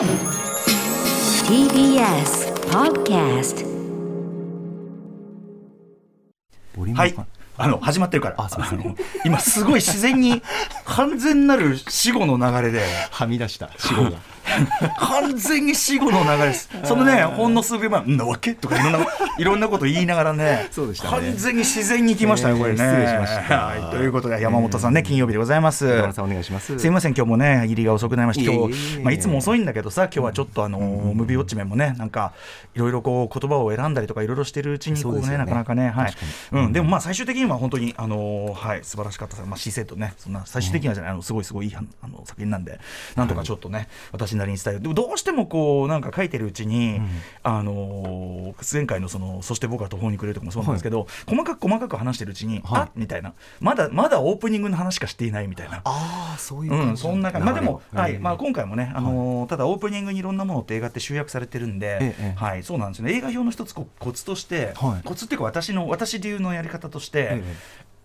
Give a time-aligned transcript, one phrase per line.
[0.00, 0.08] TBS
[2.70, 3.66] Podcast
[6.94, 7.14] はい。
[7.58, 8.36] あの始まってるから。
[8.38, 10.40] あの今すごい自然に
[10.86, 12.80] 完全なる死後の流れで。
[13.12, 14.12] はみ出した死後が
[14.98, 16.68] 完全に死後の流れです。
[16.84, 18.54] そのね、ほんの数秒前、んなわけ？
[18.54, 19.06] とかいろんな、
[19.38, 21.28] いろんなこと言いながらね、そうでしたね。
[21.28, 22.78] 完全に自然に来ましたね、えーこれね。
[22.78, 23.66] 失礼しました。
[23.66, 25.86] はい、ということで、山本さんね、金曜日でございます。
[25.86, 26.78] 山田さんお願いします。
[26.78, 29.04] すいません、今日もね、入りが遅くなりまして、今日、いえいえいえ。
[29.04, 32.32] まあ、いつも遅いんだけどさ、今日はちょっとあの、ムービーウォッチメンもね、なんか、
[32.74, 36.14] いろいろこう、言葉を選んだりとか、いろいろしてるうちに、こうね、ねなかなかね、はい。
[36.52, 39.36] うん、でもまあ、最終的には本当に、あの、はい、素晴らしかった。
[39.44, 42.80] まあ、姿勢とね、そんな、最終的にはじゃない、あの、すごいすごいいい、あの、作品なんで、
[43.16, 44.82] なんとかちょっとね、私なりに伝える。
[44.82, 47.00] でも、どうしてもこう、なんか書いてるうちに、
[47.42, 52.82] あの、前回のその、そして僕は途方に暮れるとかもそうなんですけど、細かく細かく話してるうちに、はい。
[52.82, 55.80] あみたいな、まだ、まだオープニングの話しかしていないみたいな。
[55.84, 58.18] ああそういううん、そんな感じ、まあ、でも、はい。
[58.18, 63.14] まあ、こ今回もね、あのーただオープニングにいろんなものって映画って集約されてるんで、ええはい、そうなんですよね。
[63.14, 65.06] 映画表の一つこコツとして、はい。
[65.06, 67.54] コツっていうか私の私流のやり方として、ええ。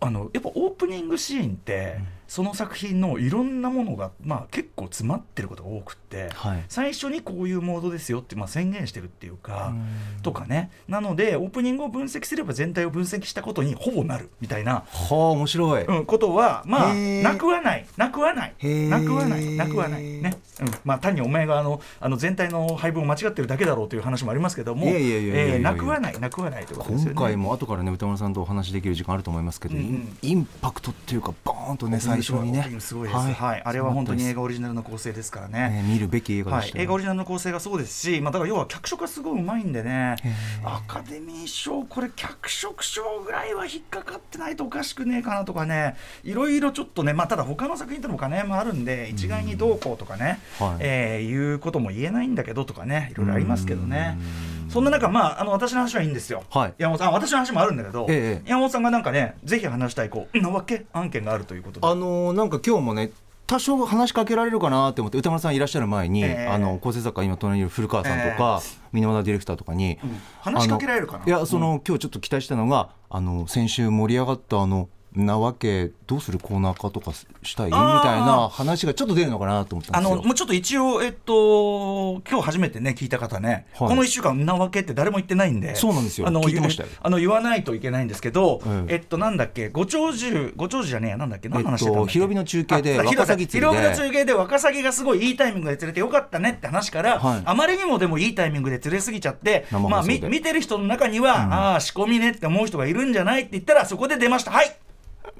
[0.01, 6.63] あのやっぱオープニングシーンって、その作品のいろんなものが、まあ、結構詰まってることが多くって、はい。
[6.69, 10.21] 最初にこういうモードですよって、まあ、宣言してるっていうか、うん。
[10.21, 10.71] とかね。
[10.87, 17.85] なのでオープニングを分析すれば全体を分析したことにほぼなるみたいなはあ面白い、うん、ことはまあなくはない。
[17.97, 18.55] なくはない。
[18.59, 19.55] なくはない。
[19.55, 20.03] なくはない。
[20.03, 26.19] ね、うん、まあ単にお前があのあの全体の配分を間違ってるだけだろうという話もありますけどもなくはない。
[26.19, 27.15] なくはないということですよね。
[27.15, 30.17] 今回も後からね歌丸さんとお話しできる時間あると思いますけど、うんうん。
[30.21, 32.79] インパクトっていうかボーンとね最初にね。
[32.79, 33.61] すごいです、はい。
[33.63, 35.81] あれは本当に映画オリジナルの構成ですからね。
[35.81, 36.71] ね見るべき映画はい。
[36.75, 40.15] 映画オリジナルの構成がそうですし、まあ、だから要は脚色がすごいうまいんでね。
[40.63, 45.95] アカデミー賞これ脚色賞ぐらいは引っかかってないとおかしくねえかなとかね。
[46.23, 50.77] いろいろちょっとね、まあ、ただ他の作品との兼ね合いもあるんで一概にどうこうとかね、はい。
[50.81, 53.09] えーいうことも言えないんだけどとかね。
[53.11, 54.17] いろいろありますけどね。
[54.49, 56.73] うんそんな中、まあ、あの私の話はいいんですよ、はい。
[56.77, 61.87] 山本さん私の話もあるんだけど、ええ山本さんがなんかねぜひ話したいこうなわけ案件があるということで。
[61.87, 63.11] あのーなんか今日もね
[63.47, 66.47] 多少話しかけられるかなって思って歌丸さんいらっしゃる前に、ええ。
[66.47, 68.59] あの構成作家今隣にいる古川さんとか、
[68.91, 70.19] 箕輪田ディレクターとかに、うん。
[70.41, 71.25] 話しかけられるかな？
[71.25, 77.65] いやその、今日ちょっと期待したのがあの先週盛り上がったあのなわけどうするコーナー化とかしたい？
[77.67, 77.79] みたい
[78.19, 80.17] な話がちょっと出るのかなと思ったあんですよ。
[80.17, 83.89] のもうちょっと一応、えっと、今日初めてね、聞いた方ね、はい。
[83.89, 86.27] この1週間、なわけって誰も言ってないんで、そうなんですよ。
[86.27, 86.67] あの言う
[87.01, 88.93] あの言わないといけないんですけど、ええ。
[88.95, 93.77] えっと、なんだっけ、ご長寿、ご長寿じゃねえや、なんだっけ、何の話してたんだっけ、えっと広々の中継であワカサギ釣りで。
[93.77, 97.41] 広々の中継でワカサギがすごいいいタイミングで釣れてよかったねって話から、はい。
[97.45, 104.51] あまりにもでもいいタイミングで釣れすぎちゃって、まあ、見てる人の中には、ああ、仕込みねって思う人がいるんじゃないって言ったら、そこで出ました。
[104.51, 104.75] はい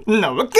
[0.05, 0.59] なわけ。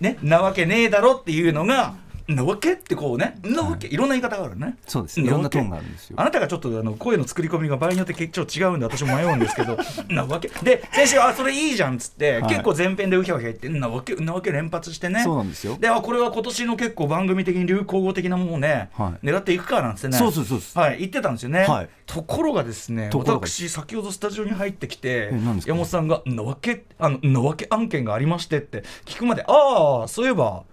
[0.00, 1.94] ね、なわけねえだろっていうのが、
[2.26, 4.76] なわけってこうね、なわけ、いろんな言い方があるね。
[4.86, 5.20] そうです。
[5.20, 6.16] いろんなトーンがあるんですよ。
[6.18, 9.76] あなたがちょっとあの声の作り込みが場合によって結構違うんで私も迷うんですけど
[10.08, 10.48] なわけ。
[10.62, 12.42] で先週あそれいいじゃんっつって、はい。
[12.50, 15.22] 結構前編でうひゃうひゃ言ってなわけなわけ連発してね。
[15.22, 15.76] そうなんですよ。
[15.78, 19.26] であこれは今年の結構番組的に流行語的なものをね、はい。
[19.26, 20.16] 狙っていくかなんてね。
[20.16, 21.88] そうそうそうですはい言ってたんですよね、はい。
[22.06, 25.30] ところがですね私先ほどスタジオに入ってきて
[25.66, 30.64] 山本さんが「なわけあのなわけ案件がありまして」って聞くまで「ああそういえば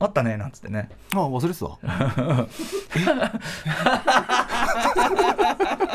[0.00, 0.88] あったね」なんつってね。
[1.12, 1.78] あ忘れてた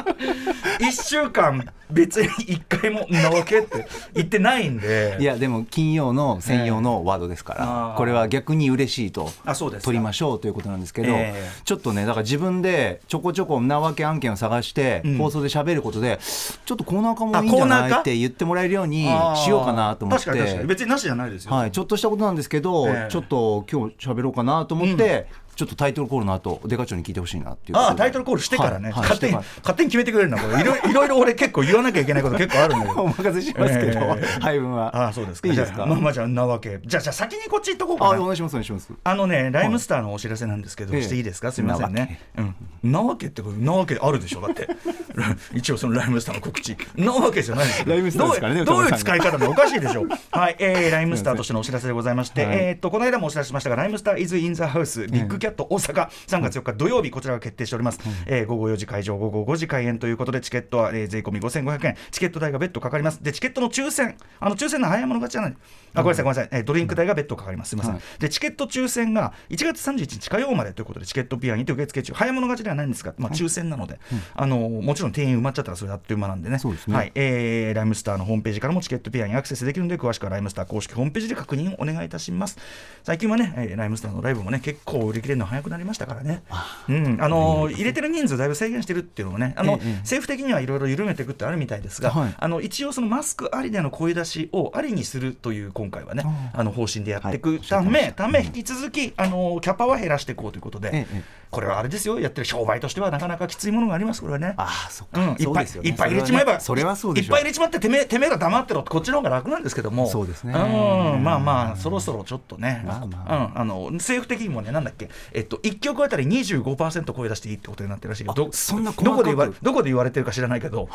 [0.80, 5.18] 1週間別に1回も「なわけ」って言ってないんで。
[5.20, 9.86] いやでも金曜の専用のワードですから、これは逆に嬉しいとあそうですか。
[9.86, 11.52] 取りましょうということなんですけど、ええ。
[11.64, 15.18] ちょっとねだから自分でちょこちょこなわけ案件を探して、うん。
[15.18, 16.20] 放送で喋ることで
[16.66, 20.26] ちょっとコーナー化もいいんじゃあコーナー化ないって言ってもらえるようにしようかなと思って。
[20.26, 20.68] 確かに確かに。
[20.68, 23.12] 別になしじゃないですよ、はい、ちょっとしたことなんですけど、ええ。
[23.12, 29.00] ちょっと今日喋ろうかなと思って、ちょっとタイトルコールの後デカ長に聞いてほしいなっていうああタイトルコールしてからね、はい。
[29.00, 29.02] はい。
[29.04, 30.62] 勝手に勝手に決めてくれるなこれ。
[30.62, 34.42] いろ いろいろ俺結構言わなきゃいけないこと結構あるんだけらおど任せしますけど、ええ。
[34.42, 34.96] 配分は。
[34.96, 35.48] ああそうですか。
[35.48, 35.86] いいですか？
[35.86, 36.80] まあまあじゃあなわけ。
[36.86, 38.12] じゃあじゃあ先にこっち行っとこうかな。
[38.12, 38.90] あお願いしますお願いします。
[39.04, 41.02] あのね、ライムスターのお知らせなんですけど、ええ。
[41.02, 42.20] していいですか、すみませんね。
[42.38, 42.56] うん、
[42.92, 44.68] なわけってこれ、なわけあるでしょ、だって。
[45.54, 46.76] 一応そのライムスターの告知。
[46.96, 47.86] なわけじゃないですよ。
[47.88, 50.04] ライムスターですからねどういう使い方もおかしいでしょ。
[50.04, 50.10] う。
[50.38, 52.58] はい、えー、ライムスターとしてのお知らせでございまして、はい。
[52.58, 58.00] えーっと、この間もお知らせしましたが、ライムスター is in the house ビッグキャット大阪、3月4日土曜日、こちらが決定しております。
[58.26, 63.22] えー午後4時会場、午後5時開演ということで、チケットは、えー税込み5500円、チケット代が別途かかります。
[63.24, 65.52] で、チケットの抽選、あの抽選の早い者勝ちじゃない。
[65.94, 67.70] あ、ごめんなさい、ごめんなさい、えードリンク代が別途かかります。
[67.70, 67.94] すみません。
[67.94, 68.04] はい。
[68.20, 74.00] で、チケット抽選が1月31日火曜までということで、チケットピアにて受付中、早物勝ちではないんですが、まあ、抽選なので、
[74.34, 76.58] あのもちろんろん定員埋まっちゃったらそれあっという間なんでね。
[76.58, 76.96] そうですね。
[76.96, 77.12] はい。
[77.16, 82.58] えーライムスターのホームページからもチケットピアにアクセスできるので詳しくはライムスター公式ホームページで確認をお願いいたします。
[83.04, 86.44] 最近はね、えーライムスターのライブもね結構売り切れるの早くなりましたからね。
[86.90, 87.18] うん。
[87.22, 92.36] あのー入れてる人数だいぶ制限してるっていうのもねあの、ええ政府的にはいろいろ緩めていくってあるみたいですが、はい。
[92.38, 96.24] あの一応そのマスクありでの声出しをありにするという今回はね
[96.54, 98.14] あの方針でやっていくため、はい。
[98.14, 101.24] ため引き続きあのキャパは減らしていこうということで、ええ
[101.56, 102.20] これはあれですよ。
[102.20, 104.56] やってる商売としてはなかなかきついものがありますこれはね。
[104.58, 105.72] ああそっか、うん、いっぱいね。
[105.84, 110.10] いっぱい入れちまえばそれはそうでいっぱい入れちまっててめえてめえら黙ってろってこっちの方が楽なんですけども。
[110.10, 110.54] そうですね。
[110.54, 111.24] うん。
[111.24, 120.90] まあまあそろそろちょっとね、まあまうん、あの政府的にもねなんだっけえっと1曲あたり25%声出していいってことになってるらしいよどそんなどこで言われどこで言われてるか知らないけど、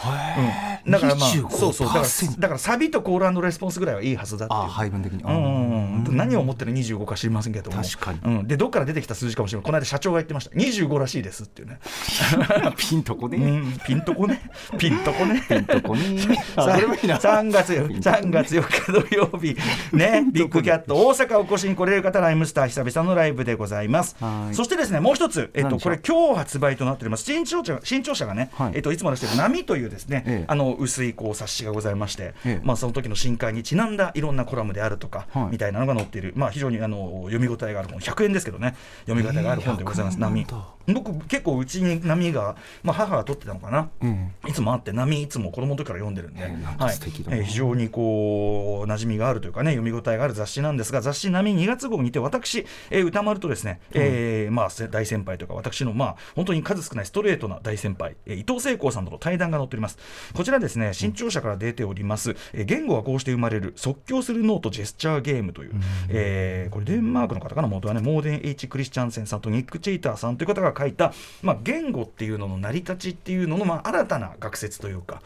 [0.87, 1.89] うん、だからまあ25%そうそう。
[1.89, 2.07] だから
[2.39, 4.61] だからサビとコールレスポンスぐらいはいいはずだっていう。
[4.63, 7.83] 配分的に、うん何を思ってる25か知りませんけども。
[7.83, 8.21] 確かに。
[8.23, 9.65] うん、でどっから出てきた数字かもしれない。
[9.65, 10.57] この間社長が言ってました。
[10.57, 11.79] 25らしいですっていうね、
[12.77, 14.41] ピンとこね、うん、ピンとこね。
[14.79, 15.45] ピンとこね。
[15.49, 16.45] ピンとこね。
[16.57, 17.19] あさそれもいいな。
[17.19, 19.57] 3月よ3月4日土曜日。
[19.93, 20.25] ね。
[20.31, 24.17] ビッグキャット大阪お越しに来れる方ライムスター久々のライブでございます。
[24.20, 24.20] はい
[24.53, 27.25] そしてですねもう一つ、えっと、これ今日発売となっております。
[27.25, 28.73] 新潮社新潮社がね、はい。
[28.75, 30.45] えっと、いつも出している「波」というですね、ええ。
[30.47, 32.61] あの薄いこう冊子がございまして、ええ。
[32.63, 35.53] まあ、その時の新刊にちなんだいろんなコラムであるとか、はい。
[35.53, 38.75] みたいなのが載っている、まあ、非常にあの読み応えがある本100円ですけどね
[39.07, 47.37] 読み応えがある本でございます、ええ100円波僕結構うちに波が、まあ、母が取ってたのかな、うんいつもあって波いつも子供の時から読んでるんで、んか素敵だな。
[47.37, 54.10] えー非常にこう馴染みがあるというかね読み応えがある雑誌なんですが雑誌波2月号にて私、えー歌丸とですね、えー
[54.51, 59.99] まあせ大先輩とか私のまあ本当に数少ないストレートな大先輩、えー伊藤聖光さんとの対談が載っております。
[60.35, 65.73] こちらですね新潮社から出ております、えー言語はこうして生まれる即興するノートジェスチャーゲームという、
[66.09, 71.13] えーこれデンマークの方かな元はねモーデン・ H・ クリスチャンセンさんとニック・チェイターさんという方が書いた、
[71.43, 75.23] まあ、言語っていうのの成り立ちっていうのの、まあ、新たな学説というか、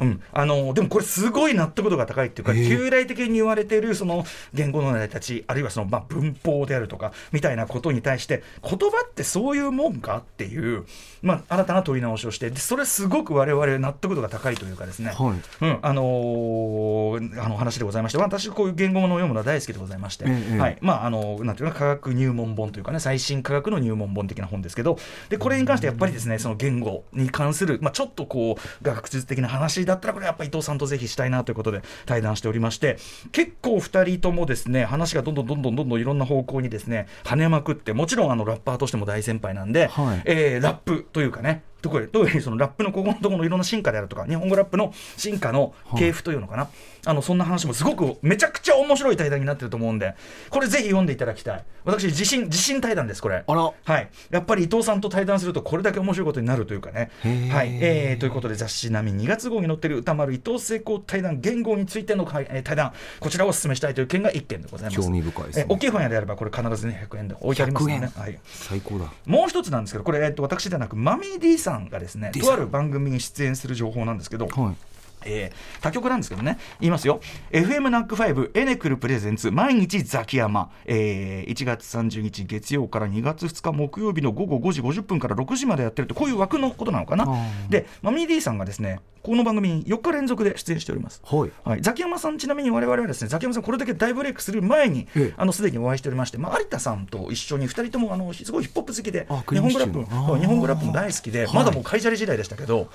[0.00, 2.68] うん、あのでもこれすごい納得度が高いっていうか、えー？
[2.68, 10.84] 旧来的に言われているその言語の成り立ちあるいはそのまあ文法であるとかみたいなことに対して言葉ってそういうもんかっていう、
[11.22, 15.66] まあ、新たな問い直しをしてでそれすごく我々納得度が高いというかですね、はい。
[15.66, 20.78] うんあのーあの話でございまして私こういう言語ものを読むのは大好きでございまして、ええはい。
[20.80, 24.98] まああのなんていうか科学入門本というかね最新科学の入門本的な本ですけど。
[25.28, 32.98] でこれに関してやっぱりですねその言語に関する、まあ、ちょっとこう学術的な話だったらこれやっぱり伊藤さんとぜひしたいなということで対談しておりまして。
[33.32, 40.22] 結構2人ともですね話がどんどんどんどんどんどんいろんな方向にですね跳ねまくってもちろんあのラッパーとしても大先輩なんで、はい。
[40.24, 46.68] えーラップというかね特に特にそのラップのここのところのいろんな進化であるとか日本語ラップの進化の系譜というのかな、
[47.04, 50.14] あのそんな話もすごくめちゃくちゃ面白い対談になってると思うんで
[50.50, 51.64] これぜひ読んでいただきたい。
[51.84, 53.42] 私自信自信対談ですこれ。
[53.46, 54.08] はい。
[54.30, 57.10] やっぱり伊藤さんと対談するとこれだけ面白いことになるというかね。
[57.50, 62.46] はい、えーということで雑誌並み2月号に載ってる歌丸伊藤聖光対談言語についての対
[62.76, 62.92] 談。
[63.18, 64.96] こちらをお勧めしたいという件が1件でございます。
[65.00, 65.66] 興味深いですね。
[65.68, 68.06] えー大きい本屋であればこれ必ずね100円で置いてありますので、ね。
[68.06, 68.22] 100円。
[68.22, 69.12] はい、最高だ。
[69.26, 74.91] もう一つなんですけど、これ、えっと、私ではなく、マミー D さんがですね、とある番組に出演する情報なんですけど、はい
[75.26, 77.20] えー他局なんですけどね、言いますよ、
[77.50, 87.26] FM ナック5エネクルプレゼンツ、毎日ザキヤマ、えー1月30日月曜から2月2日木曜日の午後5時50分から6時までやってると、こういう枠のことなのかな。
[87.68, 91.22] で、マミー D さんがですね、この番組に4日連続で出演しております。
[91.24, 91.50] はい。
[91.64, 101.54] はい、ザキヤマさん、ちなみに我々はですね、ザキヤマさん、これだけ大ブレイクする前にええ、あのすでにお会いしておりまして、まあ、有田さんと一緒に2人ともあのすごいヒップホップ好きで、あ日本語ラップ日本語ラップも大好きで、はい。
[101.54, 102.90] まだもうカイジャリ時代でしたけど。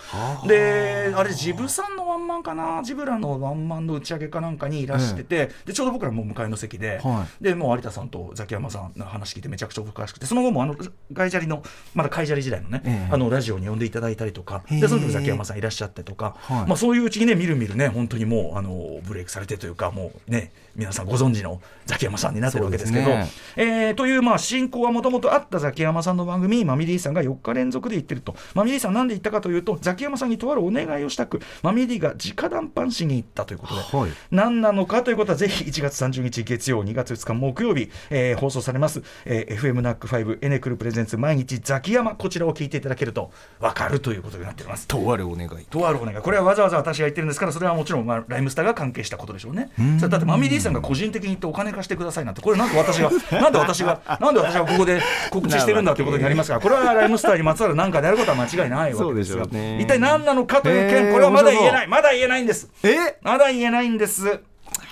[0.48, 10.76] で、あれ、ジブさんのワンマンかな、ジブラのワンマンの打ち上げかなんかにいらしてて、でちょうど僕らもう向かいの席で、はでもう有田さんとザキヤマさんの話聞いて、めちゃくちゃ詳しくて、その後もあの
[11.14, 11.62] ガイジャリの、
[11.94, 13.14] まだカイジャリ時代のね、ええ。
[13.14, 16.68] あのラジオに呼んでいただいたりとか、でその時ザキヤマさんいらっしゃってとか、はい。
[16.68, 23.28] まあ、そういううちにね、みるみるね、本当にもうあのブレイクされてというか、もうね、皆さんご存知のザキヤマさんになってるわけですけど、ね。
[23.56, 28.36] えーという、まあ、進行はもともとあったザキヤマさんの番組に Mummy-D さんが4日連続で行ってると。
[28.54, 34.12] Mummy-D さんなんで行ったかというと、ザキヤマさんにとあるお願いをしたく、 Mummy-D が直談判しに行ったということで、はい。
[34.30, 44.88] 何なのかということは、ぜひ1月30日月曜、2月2日木曜日、えー放送されます、えー FM ナック5エネクルプレゼンツ毎日ザキヤマ、こちらを聞いていただけると分かるということになっております。
[44.88, 45.66] とあるお願い。
[45.70, 46.18] とあるお願い。
[46.18, 49.72] これはわざわざ私が言ってるんですからそれはもちろん、まあ、ライムスターが関係したことでしょうね。
[49.98, 56.56] それだってマミディさんが個人的に言ってお金貸してくださいなんてこれ なんで私がなんで私がなんで私がここで告知してるんだということになりますか。
[56.56, 59.48] ら これはライムスターにまつわる何かであることは間違いないわけですよ。
[59.80, 61.88] 一体何なのかという件これはまだ言えない。
[61.88, 62.70] まだ言えないんです。
[62.84, 63.18] え？
[63.22, 64.40] まだ言えないんです。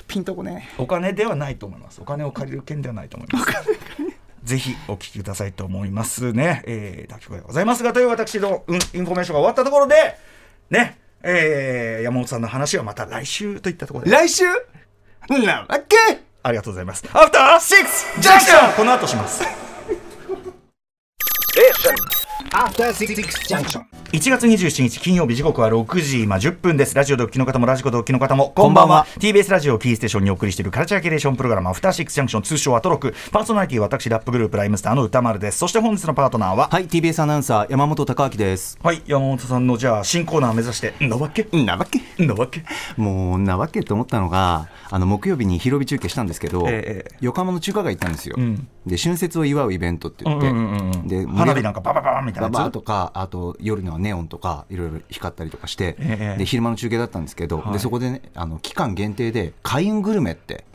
[0.08, 2.02] ピンとこねお金ではないと思います。
[2.02, 3.46] お金を借りる件ではないと思います。
[4.46, 6.62] ぜひお聞きくださいと思いますね。
[6.68, 9.96] えー、楽曲でございますが、という私の、うん、インフォメーションが終わったところで、
[10.70, 14.12] ね、えー、山本さんの話はまた来週といったところで。
[14.12, 14.46] 来週？
[15.30, 15.96] なわけ
[16.44, 17.04] ありがとうございます。
[17.14, 19.44] アフターシックスジャンクションこの後します。
[22.56, 23.14] After Six
[23.50, 23.82] Junction.
[24.14, 26.96] 1月27日金曜日時刻は6時今10分です。
[26.96, 29.06] ラジオでお聴きの方もラジコでお聴きの方もこんばんは。
[29.20, 33.14] TBS ラジオをキーステーションにお送りしているカルチャーキュレーションプログラムアフターシックスジャンクション通称アトロク。
[33.34, 35.58] パーソナリティは私ラップグループライムスターの宇多丸です。
[35.58, 36.70] そして本日のパートナーは？
[36.70, 38.80] はい TBS アナウンサー山本匡晃です。
[38.82, 42.64] はい山本さんのじゃあ新コーナー目指してんなわけなわけんなわけ
[42.96, 48.66] もうなわけと思ったのがあの木曜日に広帯中継したんですけど、ええ横浜の中華街行ったんですよ、ん。
[48.86, 57.74] で春節を祝うイベントって言って、うんうんうんうんで花火なんかババババみたいなバやつバーとかあと夜のはネオンとかいろいろ光ったりとかして、ええで昼間の中継だったんですけど、はい。
[57.74, 60.66] でそこでねあの期間限定で開運グルメって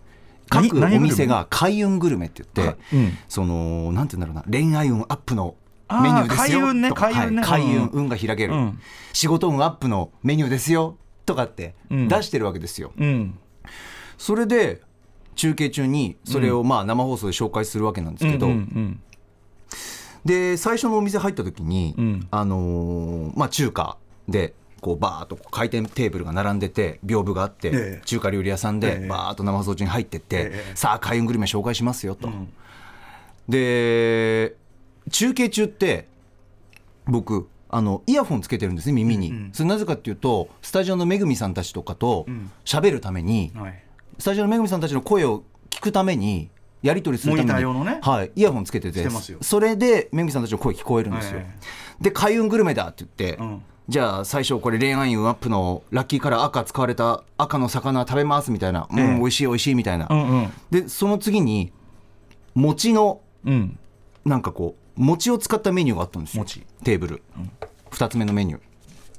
[0.50, 2.96] 何各お店が開運グルメって言って、はい。
[2.96, 3.18] うん。
[3.28, 5.54] そのなんて言うんだろうな恋愛運アップの
[5.90, 8.80] メニューですよ開運ね開運ねはい開運うん運が開ける、うん。
[9.12, 10.96] 仕事運アップのメニューですよ
[11.26, 12.08] とかってうん。
[12.08, 13.38] 出してるわけですよ、うん。
[14.18, 14.82] それで
[15.36, 19.00] 中継中にそれをまあ生放送で紹介するわけなんですけど、うんうん
[20.24, 22.28] で最初のお店入った時に、うん。
[22.30, 23.96] あのーまあ、中華
[24.28, 28.02] でこうバーッと回転テーブルが並んでて屏風があって、ええ。
[28.04, 29.08] 中華料理屋さんでええ。
[29.08, 30.76] バーッと生放送中に入ってって、ええ。
[30.76, 32.28] さあ開運グルメ紹介しますよと。
[32.28, 32.52] ん。
[33.48, 34.56] で
[35.10, 36.06] 中継中って
[37.06, 39.50] 僕あのイヤホンつけてるんですね耳に、うんうん。
[39.52, 42.50] それなぜかっていうとスタジオのめぐみさんたちとかとん。
[42.64, 43.82] 喋るために、うんはい。
[44.18, 46.50] スタジオのめぐみさんたちの声を聞くために
[46.82, 47.84] やり取りするために。
[47.84, 47.98] ね。
[48.02, 49.06] はい、イヤホンつけてて
[49.40, 51.54] それでめぐみさんたちの声聞こえるんですよ、はいはい
[52.00, 53.62] で開運グルメだって言って、うん。
[53.88, 59.04] じゃあ最初これ恋愛運アップのラッキーカラー赤使われた赤の魚食べますみたいな、ええ。
[59.04, 60.52] うん美味しい美味しいみたいな、うんうん。
[60.70, 61.72] でその次に
[62.54, 63.78] 餅のうん。
[64.24, 66.42] なんかこう餅を使ったメニューがあったんですよ。
[66.42, 66.60] 餅。
[66.84, 67.22] テーブル、
[67.90, 68.60] 2つ目のメニュー。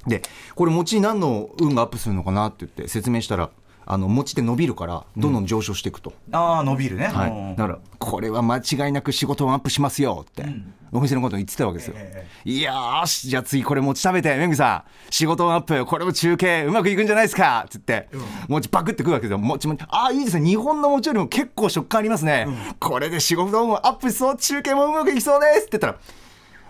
[0.07, 0.23] で
[0.55, 3.51] これ餅何の運がアップするのかなって言って説明したら
[3.85, 7.07] あの餅って伸びるからどんどん上昇していくと、ああ伸びるね。
[7.07, 7.31] はい。
[7.31, 10.45] うんだからこれは間違いなく仕事をアップしますよって、
[10.91, 15.11] お店のことを言ってたわけですよ、えいやーしじゃあ次これ餅食べてめぐみさん。
[15.11, 17.65] 仕事アップこれも中継うまくいくんじゃないですか。
[17.67, 18.09] って言って、
[18.47, 19.37] 餅パクってくるわけですよ。
[19.37, 20.47] 餅餅ああいいですね。
[20.47, 22.47] 日本の餅よりも結構食感ありますね、
[22.79, 24.37] これで仕事もアップしそう。
[24.37, 25.67] 中継もうまくいきそうです。
[25.67, 25.99] って言ったら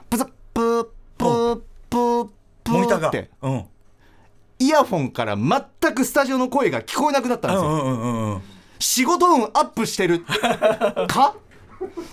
[0.10, 0.84] プツップー
[1.18, 1.56] プー
[1.89, 2.30] プー
[2.63, 3.08] プモニターが。
[3.08, 3.65] ーってうん
[4.62, 8.41] イヤホンから全くスタジオの声が聞こえなくなったんですよ、うんうんうんうん
[8.84, 10.25] 仕事運アップしてる
[11.08, 11.36] か？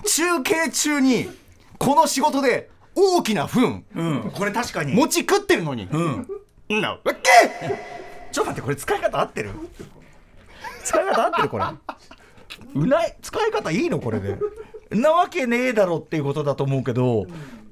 [0.04, 1.30] 中継中に
[1.78, 3.84] この仕事で大きな糞。
[3.94, 4.30] うん。
[4.34, 4.92] これ確かに。
[4.92, 6.28] 餅食ってるのに、うん。
[6.68, 7.14] なわけ！
[8.30, 9.52] ちょっと待ってこれ使い方合ってる？
[10.84, 11.64] 使い方合ってるこれ。
[12.74, 13.16] うない？
[13.22, 14.36] 使い方いいのこれで。
[14.90, 17.24] なわけねえだろっていうことだと思うけど。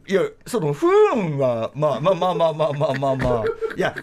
[0.08, 3.44] いやその不運はまあまあまあまあまあまあまあまあ。
[3.76, 3.94] いや、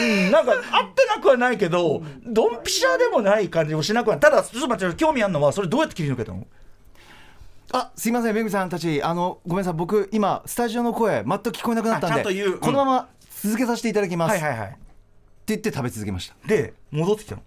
[0.00, 0.60] うん、なんか合っ
[0.94, 4.20] てなくはないけどドンピシャでもない感じもしなくはない。
[4.20, 6.46] ただちょっと待って興味あるのはそれどうやって切り抜けたの？
[7.72, 9.02] あすいませんめぐみさんたち。
[9.02, 9.74] あのごめんなさい。
[9.74, 12.56] 僕今スタジオの声全く聞こえなくなったんでんうう。
[12.56, 13.08] んこのまま
[13.42, 14.68] 続けさせていただきます、はいはいはい。
[14.68, 14.78] って
[15.46, 16.34] 言って食べ続けました。
[16.46, 17.42] で戻ってきたの？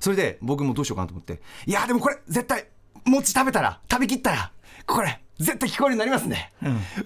[0.00, 1.40] それで僕もどうしようかなと思って。
[1.66, 2.66] いやでもこれ絶対
[3.04, 4.52] 餅食べたら食べきったら
[4.86, 6.52] これ絶対聞こえるようになりますね、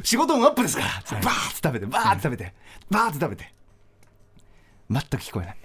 [0.02, 2.52] 仕事運アップですから、バーッと食べてバーッと食べて、
[2.90, 3.50] バーッと食べて
[4.90, 5.57] 全く聞こえない。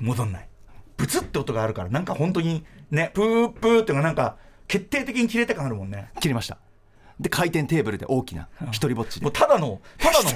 [0.00, 0.48] 戻んない。
[0.96, 4.36] ブツって音があるからなんか本当にねプープーっていうのがなんか
[4.68, 6.10] 決定的に切れて感あるもんね。
[6.20, 6.58] 切りました。
[7.20, 9.24] で回転テーブルで大きな一人ぼっちで。
[9.24, 10.30] もうただのただの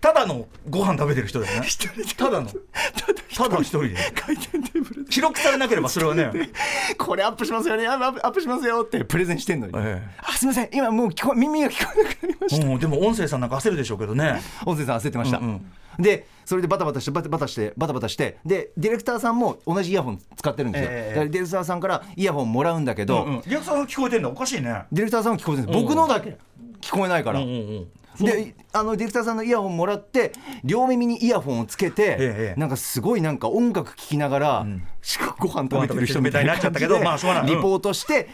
[0.00, 1.66] ただのご飯食べてる人だよね。
[2.16, 2.46] ただの。
[3.34, 3.88] ただ一人。
[3.88, 3.96] で。
[4.14, 5.10] 回転テーブルで。
[5.10, 6.30] 記録されなければそれはね。
[6.98, 7.86] これアップしますよね。
[7.86, 10.08] アップアップしますよってプレゼンしてんのに、ええ。
[10.18, 10.68] あすみません。
[10.72, 12.66] 今もう聞こ耳が聞こえなくなりました。
[12.66, 14.40] うん、でも音声さんなんか焦るでしょうけどね。
[14.66, 15.72] 音声さん焦ってました、うん。
[15.98, 24.84] でそれでバタバタしてバタバタしてバタバタしてでディレクターさんも同じイヤホン使ってるんですよ、えディレクターさんからイヤホンもらうんだけど、うんうん、リアクションが聞こえてんだおかしいね。
[24.92, 25.76] ディレクターさんも聞こえてるんです。
[25.76, 26.38] うん僕のだけ。
[26.80, 27.86] 聞こえないから、うんうん
[28.16, 30.32] であのディレクターさんのイヤホンもらって
[30.64, 34.66] 両耳にイヤホンをつけて、ええなんかすごいなんか音楽聴きながら、
[35.02, 38.28] しかご飯食べてる人みたいなご飯食べてる人みたいになっちゃったけどまあしょうがないリポートして、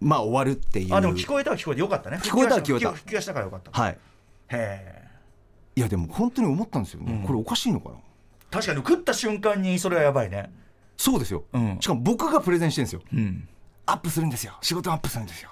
[0.00, 0.94] まあ終わるっていう。
[0.94, 2.18] あでも聞こえたは聞こえてよかったね。
[2.20, 2.92] 聞こえたは聞こえた。
[2.94, 3.70] 吹き出したからよかった。
[3.70, 3.92] はい。
[3.92, 3.96] へ
[4.50, 4.95] え
[5.76, 7.96] いやでも本当に思ったんですよね、これおかしいのかな？
[8.50, 10.50] 確かに食った瞬間にそれはやばいね。
[10.96, 11.78] そうですよ、うん。
[11.80, 13.02] しかも僕がプレゼンしてるんですよ。
[13.12, 13.48] うん。
[13.84, 14.56] アップするんですよ。
[14.62, 15.50] 仕事アップするんですよ。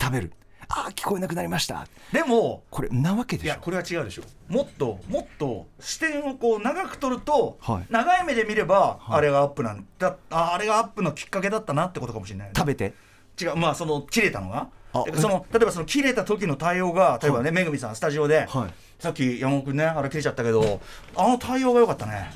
[0.00, 0.32] 食べる。
[0.68, 1.86] あー聞こえなくなりました。
[2.10, 3.46] でもこれなわけでしょ。
[3.46, 4.22] いやこれは違うでしょ。
[4.48, 7.86] もっともっと視点をこう長く取ると、はい。
[7.90, 12.94] 長い目で見れば、あれがアップなんだああれがアップのきっかけだったなってことかもしれないよね、食べて。
[13.38, 14.70] 違うまあその切れたのが。
[14.94, 20.80] あその例えばその切れた時の対応が例えばねめぐみさんスタジオで、はいさっき山本君ねあれ切れちゃったけど
[21.14, 22.30] あの対応が良かったね。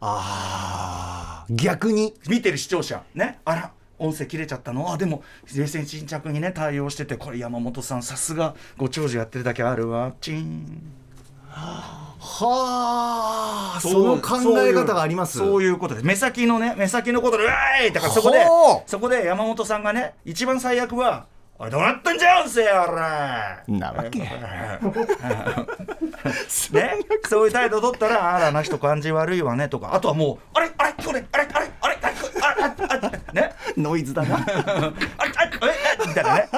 [0.00, 2.14] ああ逆に？
[2.28, 3.02] 見てる視聴者。
[3.14, 3.38] ね。
[3.44, 4.92] あら音声切れちゃったの？
[4.92, 10.12] あでも冷静沈着にね対応しててこれ山本さんさすがご長寿やってるだけあるわ。
[10.20, 10.92] チン。
[11.48, 12.12] は
[13.76, 13.80] あ。
[13.80, 15.38] その考え方があります。
[15.38, 16.06] そういうことです。
[16.06, 18.46] 目先のね目先のことでうわーいだからそこで
[18.86, 21.26] そこで山本さんがね一番最悪は
[21.58, 24.18] 「おいどうなってんじゃん音声おら!」なわけ。
[26.72, 26.94] ね？
[27.28, 29.94] そういう態度取ったら「あらあの人感じ悪いわね」とか。
[29.94, 34.36] あとはもう「あれあれこれあれあれあれあれあれあれあれねノイズだな。
[34.42, 36.48] あえみたいなね。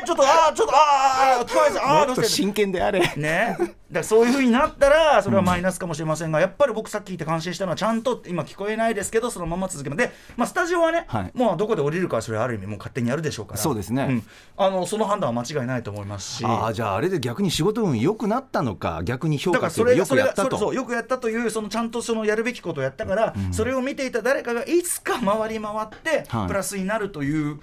[0.00, 3.00] えちょっとあーちょっとあーあー聞こえあーどうしてもっと真剣であれ。
[3.16, 3.56] ね、
[3.90, 9.98] だそういうふうになったらそれはマイナスかもしれませんが、やっぱり僕さっき言って感心したのはちゃんと今聞こえないですけどそのまま続けます。
[9.98, 11.30] で、まあ、スタジオはね、はい。
[11.34, 13.58] もうどこで降りるかはそれはある意味もう勝手にやるでしょうから。
[13.58, 14.04] そうですね。
[14.04, 14.22] ん。
[14.56, 16.44] あのその判断は間違いないと思いますし。
[16.44, 20.58] ああじゃああれで逆に仕事運良くなったのか逆に評価というかよくやったと。
[20.58, 26.48] そうよくやったというそのちゃんとそのやるべきことをやったから、それを見ていた誰かがいつか回り回ってはい。
[26.48, 27.60] プラスになるという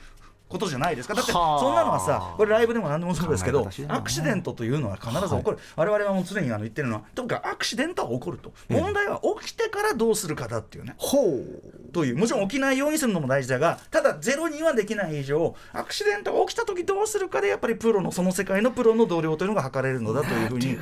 [0.52, 1.14] ことじゃないですか。
[1.14, 1.60] だってはあ。
[1.60, 8.52] そんなのはさこれライブでも何でもそうですけどアクシデントというのは必ず起こる、我々はもう常にあの言ってるのはとにかくアクシデントは起こると。
[8.70, 10.94] 問題は起きてからどうするかだっていうね。
[10.98, 11.92] ほう。
[11.92, 12.18] という。
[12.18, 20.78] もちろん起きないようにするのも大事だがただゼロにはできない以上アクシデントが起きた時どうするかでやっぱりプロのその世界のプロの同僚というのが測れるのだというふうに。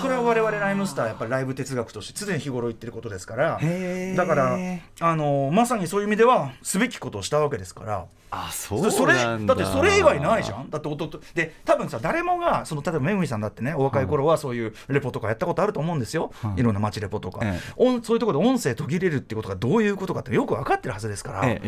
[0.00, 3.60] それは我々ライムスターやっぱりライブ哲学として常に日頃言ってることですから。
[4.16, 4.58] だから
[5.00, 8.06] あのまさにそういう意味ではすべきことをしたわけですから。
[8.34, 10.70] あそうそれだってそれ以外ないじゃん。
[10.70, 17.72] だって弟で多分さ誰もがその例えばめぐみさんだってねお若い頃はそういうレポとかやったことあると思うんですよ、い、ろんな街レポとか、ええ。
[17.76, 21.60] 音そういうところで音声途切れるってことがどういうことかってよく分かってるはずですから、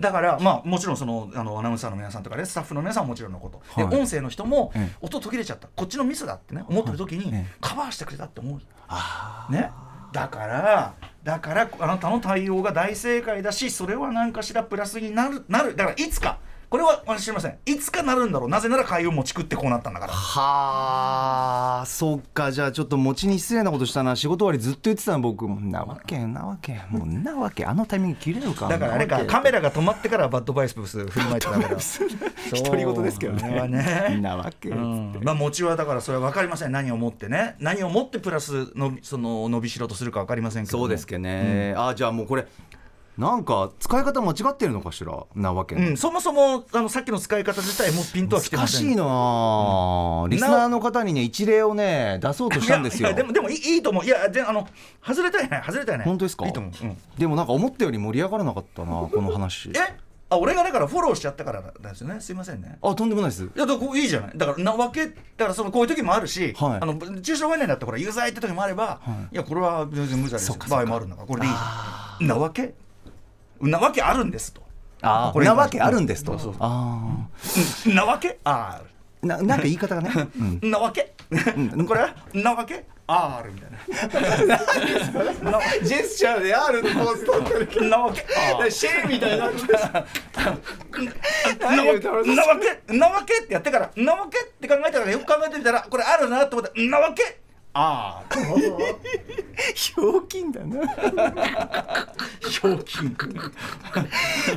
[0.00, 3.90] だからまあもちろんそのあのアナウンサーの皆さんとかねスタッフの皆さんはもちろんのこと、はい。
[3.90, 4.96] で音声の人もええ。
[5.02, 5.68] 音途切れちゃった。
[5.68, 7.54] こっちのミスだってね思ってる時にええ。
[7.60, 9.70] カバーしてくれたって思う、ね。
[10.10, 10.94] だから
[11.28, 15.76] だからあなたの対応が大正解だしそれは何かしらプラスになるなる。
[15.76, 16.38] だからいつか
[16.70, 17.56] これは私知りません。
[17.64, 18.50] いつかなるんだろう。
[18.50, 20.12] なぜなら海運もちくってこうなったんだから。
[20.12, 22.52] はあそっか。
[22.52, 24.16] じゃあちょっと餅に失礼なことしたな。
[24.16, 25.48] 仕事終わりずっと言ってたの僕。
[25.48, 26.78] もんなわけなわけ。
[26.90, 27.64] もうなわけ。
[27.64, 28.68] あのタイミング切れるか。
[28.68, 31.68] だからあれかカメラが止まってからバッドバイスブス振りまいてたから。
[31.68, 33.68] 独り言ですけどね。
[33.68, 36.72] ねなわけうんまあ餅はだからそれは分かりません。
[36.72, 37.56] 何をもってね。
[37.60, 40.84] 何をもってプラスのその伸びしろとするか分かりませんけども。
[40.84, 42.46] そうですけどね、あじゃあもうこれ
[43.18, 45.12] なんか使い方間違ってるのかしら？
[45.34, 48.86] なわけ、うん、そもそもあのさっきの使い方自体もうピンとは来てません。
[48.86, 50.28] 難しいなあ。
[50.28, 53.12] リスナーの方にね一例をね出そうとしたんですよ。
[53.12, 54.04] でもでもいいいいと思う。
[54.04, 54.68] いやであの
[55.04, 55.60] 外れたよね。
[55.66, 56.04] 外れたよね。
[56.04, 56.46] 本当ですか？
[56.46, 56.96] いいと思う、うん。
[57.18, 59.70] でもなんか思ったより盛り上がらなかったなこの話。
[59.70, 59.72] え？
[60.30, 62.20] あ俺がだからフォローしちゃったからですよね。
[62.20, 62.78] すいませんね。
[62.82, 63.44] あとんでもないです。
[63.44, 64.32] いやだからいいじゃない。
[64.36, 66.78] だからなわけだからそのこういう時もあるし、はい。
[66.80, 69.00] あの中小概念だってほら有罪って時もあれば、
[69.32, 70.56] い、やこれは全然無罪ですよ。
[70.68, 71.50] 場合もあるんだからこれでい
[72.20, 72.26] い。
[72.28, 72.74] なわけ？
[73.60, 74.62] なわけあるんですと。
[75.02, 77.00] あこれなわけあるんですと、そうそうあ
[77.86, 77.88] う。
[77.90, 78.38] んなわけ？
[78.44, 80.60] ああななんか言い方がね、 うん。
[80.60, 81.14] るなわけ？
[81.86, 82.84] これはなわけ？
[83.10, 83.70] あるみたい
[84.46, 84.56] な。
[85.50, 89.62] なジェスチャーで R のポーズ取ってるけなわシェーみたいになって
[91.64, 92.08] なわけ？
[92.34, 92.92] なわけ？
[92.92, 93.40] なわけ？
[93.40, 94.38] ってやってからなわけ？
[94.38, 97.40] って考えたらよく考えてみたらこれあるなと思ってなわけ？
[97.80, 98.34] ああ。
[99.74, 100.80] ひょうきんだな。
[102.40, 103.16] ひょうきん。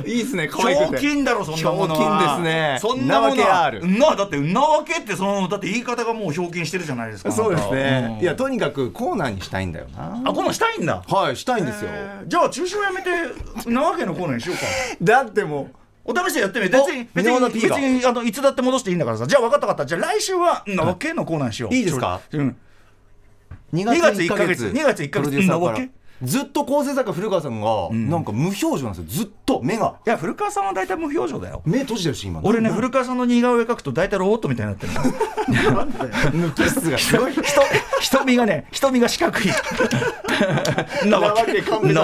[0.06, 0.96] いいですね可ひ愛くて。
[0.96, 2.00] ょうきんだろそんなものは。
[2.00, 2.78] ひょうきんですね。
[2.80, 3.86] そんなものなわはけある。
[3.98, 8.22] なだってなわけってそのだって言い方がもうひょうきんしてるじゃないですか そうですね、た。
[8.22, 10.20] いやとにかくコーナーにしたいんだよな。
[10.24, 11.04] あこんなんしたいんだ。
[11.06, 12.26] はいしたいんですよ、えー。
[12.28, 13.10] じゃあ中止をやめて
[13.70, 14.62] なわけのコーナーにしようか。
[15.00, 15.70] だっても
[16.04, 19.26] お試しでやってみて別にお別に別がにあのいつだって戻していいんだからさ。
[19.26, 19.86] じゃあ分かった分かった。
[19.86, 21.74] じゃあ来週はなわけのコーナーにしよう。
[21.74, 22.20] いいですか？
[22.32, 22.40] うん。
[22.40, 22.56] う
[23.72, 24.66] 2 2月1ヶ月。
[24.66, 25.02] 2月。
[25.02, 25.22] 1ヶ月。
[25.22, 25.78] プロデューサーから。
[25.78, 25.90] なわけ
[26.22, 29.04] ずっと構成作家古川さんが、なんか無表情なんですよ。
[29.08, 29.60] ずっと。
[29.62, 29.96] 目が。
[30.06, 31.62] いや古川さんは大体無表情だよ。
[31.64, 32.40] 目閉じてるし今。
[32.44, 35.00] 俺ねな古川さんの似顔絵描くと大体ロボットみたいになってるの
[36.48, 36.98] 抜き質が。
[36.98, 37.32] すごい。
[37.42, 37.42] 人
[38.00, 39.42] 瞳がね瞳が四角い
[41.06, 42.02] ななわけカンペでな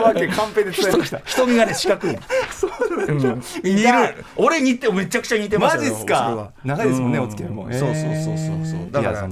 [0.00, 0.28] わけ。
[0.28, 1.18] カンペで伝えました。
[1.24, 4.24] 瞳がね四角いうん似る。
[4.36, 6.52] 俺似てめちゃくちゃ似てますよマジっすか？
[6.64, 7.68] 長いですもんねうお付き合いも。
[7.72, 8.90] そうそうそうそうそう。
[8.90, 9.28] だから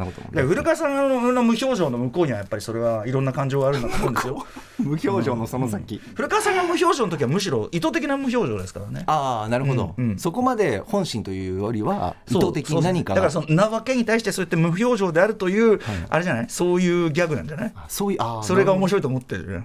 [0.46, 4.46] 古川さんの無表情の向こうにはやっぱりそれはいろんな感情があるんだと思うんですよ。
[4.78, 9.02] 無表情のその先、古川さんが無表情の時はむしろ意図的な無表情ですからね。
[9.06, 16.46] ああなるほど、そこまで本心というよりは意図的に何かだからそのなわけに対してそうやって無表情であるという、あれじゃない？
[16.48, 17.72] そういうギャグなんじゃない？
[17.74, 19.62] あそういそれが面白いと思ってる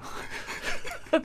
[1.20, 1.22] ね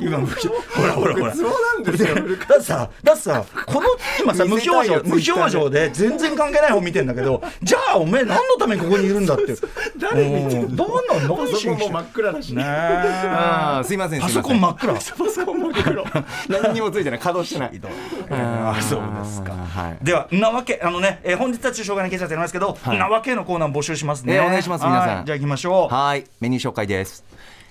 [0.00, 1.34] 今無表ほらほらほら。
[1.34, 2.14] そうなんですよ。
[2.14, 2.26] だっ
[2.58, 3.88] てさだってさこの
[4.22, 9.54] 今さ無表情無表情で全然関係ない方見てんだけどじゃあおめえ何のためにここにいるんだって
[9.98, 10.68] 誰見てんの？
[10.68, 10.76] うん。
[10.76, 11.36] どんなの？
[11.38, 12.62] 何しに来て真っ暗だしね。
[12.64, 14.94] あーすいませんパソコン真っ暗。
[14.94, 16.04] パソコン真っ黒
[16.48, 17.18] 何にもついてない。
[17.18, 17.80] 稼働してない。
[18.30, 20.04] あそうですか、はい。
[20.04, 22.98] ではなわけあのね、えー本日は中小概念経済とやりますけど、はい。
[22.98, 25.16] なわけのコーナー募集しますね、えーお願いします皆さん。
[25.16, 25.24] はい。
[25.24, 25.94] じゃあ行きましょう。
[25.94, 26.24] はい。
[26.40, 27.24] メニュー紹介です。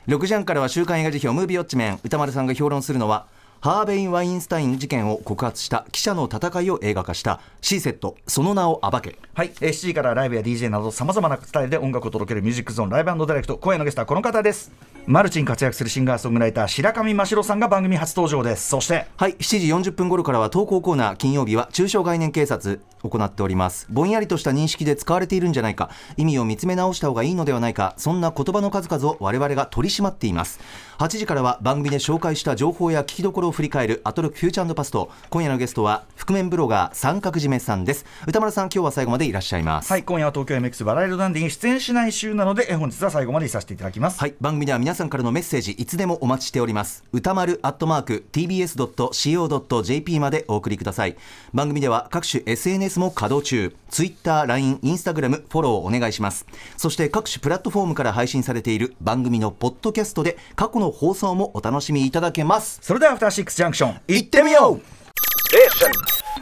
[0.08, 3.28] 6時半からは週刊映画辞表ムービーウォッチメン歌丸さんが評論するのは
[3.64, 9.18] ハーベイン・ワインスタイン事件を告発した記者の戦いを映画化したシーセットその名を暴け。
[9.36, 14.70] はい、えー7時からライブや DJ などさまざまなスタイルで音楽を届けるミュージックゾーンライブディレクト今夜のゲストはこの方です。
[15.06, 18.68] マルチに活躍するシンガーソングライター白上真城さんが番組初登場です。
[18.68, 19.36] そしてはい。
[19.36, 23.88] 7時40分頃からは投稿コーナー金曜日は中小概念警察行っております。
[23.90, 25.90] ぼんやりとした認識で使われているんじゃないか。
[26.16, 27.96] 意味を見つめ直した方がいいのではないか。
[27.98, 30.62] そんな言葉の数々を我々が取り締まっています。
[31.00, 35.10] 8時からは番組で紹介した情報や聞きどころを振り返るアトロクフューチャーパスト。
[35.30, 38.06] 今夜のゲストは覆面ブロガー三角締めさんです。
[38.28, 39.90] 歌丸さん今日は最後までいらっしゃいます。
[39.90, 44.20] はい今夜は東京 MX バラエロダンディに出演しない週なのでえー本日は最後までいさせていただきます。
[44.20, 47.04] はい、番組では皆さんからのメッセージいつでもお待ちしております。
[47.12, 51.16] 歌丸アットマーク tbs.co.jp までお送りください。
[51.54, 53.76] 番組では各種 SNS も稼働中。
[53.90, 56.48] Twitter、LINE、Instagram フォローお願いします。
[56.78, 62.80] そして各種プラットフォームから配信されている番組のポッドキャストで過去の放送もお楽しみいただけます。
[62.82, 64.82] それではアフターシックスジャンクション行ってみよう。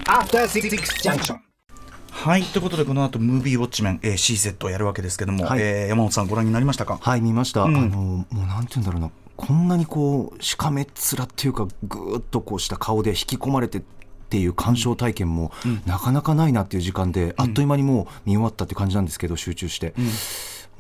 [0.06, 0.70] After Six
[1.02, 1.38] Junction.
[2.12, 5.60] はいということでこの後ムービーウォッチメン、えー、C セットをやるわけですけども、はい。
[5.62, 7.00] えー山本さんご覧になりましたか？
[7.02, 7.66] はい見ました、ん。
[7.66, 9.12] あのもうなんて言うんだろうな。
[9.38, 13.82] こんなにこうしかめっ面っていうかぐーっとこうした顔で引き込まれてっ
[14.30, 15.52] ていう鑑賞体験も
[15.86, 19.94] なかなかないなっていう時間で、あっという間にもう見終わったって感じなんですけど集中して、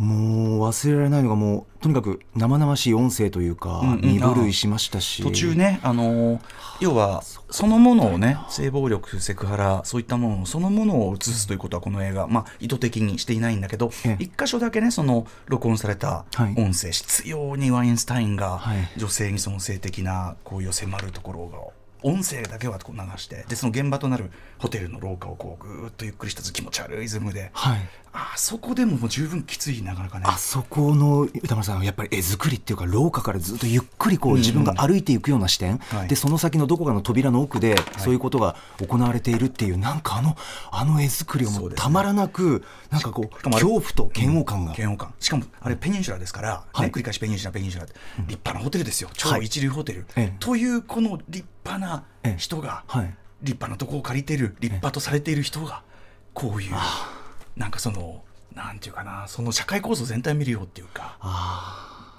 [0.01, 4.01] もう忘れられないのがもうとにかく生々しい音声というか、んうん。
[4.01, 5.21] 身震いしましたし。
[5.21, 6.39] 途中ね、あのー
[6.79, 14.23] 要はそのものをね性暴力セクハラそういったものそのものを映すということはこの映画、まあ、意図的にしていないんだけどええ。
[14.23, 16.55] 一箇所だけねその録音されたはい。
[16.57, 18.89] 音声、執拗にワインスタインがはい。
[18.97, 21.59] 女性にその性的な行為を迫るところが
[22.03, 27.79] 音声だけはこう流してでその現場となるホテルの廊下をこうぐーっとゆっくりした気持ち悪いリズムで、はい
[28.13, 30.25] あそこでももう十分きついなかなかね。
[30.27, 36.07] あそこの歌丸さんはやっぱり絵作りっていうか廊下からずっとゆっくりこう自分が歩いていくような視点、はい。
[36.07, 40.35] でその先のどこかの扉の奥でそういうことが行われているっていうなんかあの
[40.71, 45.13] あの絵作りをもうたまらなくなんかこう恐怖と嫌悪感が、嫌悪感。
[45.19, 46.87] しかもあれペニンシュラですから、はい。
[46.87, 49.09] ね繰り返しペニンシュラペニンシュラって、立派なホテルですよ。
[49.13, 49.45] 超はい。
[49.45, 50.35] 一流ホテル、ええ。
[50.39, 52.37] というこの立派なええ。
[52.37, 53.15] 人が、はい。
[53.43, 55.81] 立派なとこを借りてる立派とされている人が
[56.33, 56.75] こういう
[57.55, 61.17] なんかそのなんていうかなその社会構造全体を見るよっていうか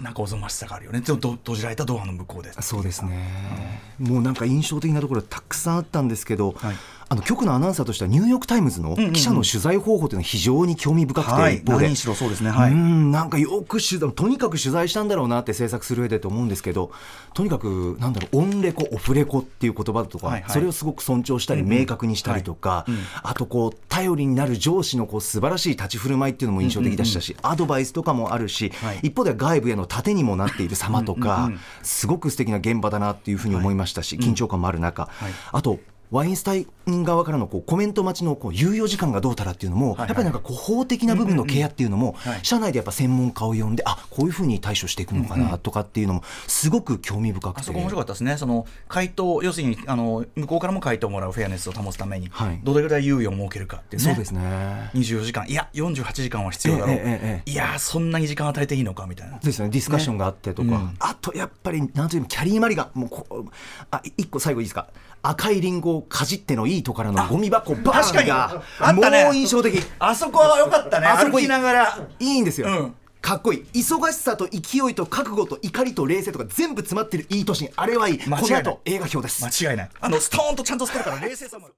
[0.00, 1.00] なんかおぞましさがあるよね。
[1.00, 2.52] でもど閉じられたドアの向こうで。
[2.60, 6.76] そうですね、もうなんか印象的なところたくさんあったんですけど、はい
[7.12, 11.56] あの局のアナウンサーとしてはニューヨーク・タイムズの記者の取材方法というのは非常に興味深くて、はい。
[11.56, 11.84] 一方で。
[11.84, 12.48] 何しろそうですね。
[12.48, 12.72] はい。
[12.72, 16.90] うんなんかよく取材とにかく取材したんだろうなって制作する上でと思うんですけど
[17.34, 20.50] とにかくなんだろうオンレコオフレコっていう言葉とか、はいはい。
[20.50, 22.86] それをすごく尊重したり、明確にしたりとか、
[23.22, 29.00] あとこう頼りになる上司のこう素晴らしい立ち振る舞いっていうのも印象的でしたし、アドバイスとかもあるし、はい。
[29.02, 35.06] 一方では外部への盾にもなっている様とか、うんすごく素敵な現場だなっていうふうに思いましたし、緊張感もある中、い。
[35.52, 35.78] あと
[36.12, 40.08] ワインスタイン側からのこうコメント待ちのこう猶予時間がどうたらっていうのも、はいはい。
[40.08, 42.40] やっぱりなんかこう法的な部分のケアっていうのも、はい。
[42.42, 47.60] 社内でやっぱ専門家を呼んであこういうふうに対処していくのかなとかっていうのもすごく興味深くて。
[47.62, 52.60] あそこ面白かったですね、その回答、要するにあの向こうからも回答をもらうフェアネスを保つために、はい。
[52.62, 54.90] どれぐらい猶予を設けるかっていうね、そうですね。
[54.94, 59.38] 24時間、いや、48時間は必要だろう、えええいや、そんなに時間与えていいのかみたいな。
[59.38, 59.70] ですよね。
[59.70, 60.74] ディスカッションがあってとか、ね。
[60.74, 60.96] うん。
[60.98, 63.44] あとやっぱりなんというのキャリーマリガンもうこう
[63.90, 64.88] あ一個最後いいですか？
[65.22, 68.30] 赤いリンゴをかじってのいいところのゴミ箱バ確かに。
[68.30, 69.24] ーンがあったね。
[69.24, 69.80] もう印象的。
[69.98, 71.46] あそこは良かったね、あそこいい。
[71.46, 71.98] 歩きながら。
[72.18, 72.94] いいんですよ、うん。
[73.20, 73.66] かっこいい。
[73.72, 77.62] 忙しさと勢いと覚悟と怒りと冷静とか全部詰まってるいい年。
[77.62, 78.18] にあれはいい。
[78.18, 78.62] こ間違いない。
[78.64, 79.44] の後映画表です。
[79.44, 79.90] 間違いない。
[80.00, 81.66] あのストーンとちゃんとスコるから冷静さも。
[81.66, 81.74] ある。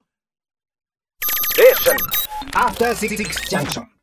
[2.54, 3.16] After Six
[3.48, 3.93] Junction.